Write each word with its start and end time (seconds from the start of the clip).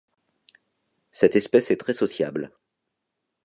Cette 1.11 1.35
espèce 1.35 1.69
est 1.69 1.77
très 1.77 1.93
sociable. 1.93 2.51